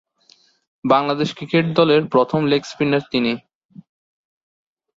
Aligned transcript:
Bangladesh 0.83 1.29
cricket 1.37 1.65
দলের 1.75 2.01
প্রথম 2.13 2.41
leg spinner 2.45 3.03
তিনি। 3.11 3.33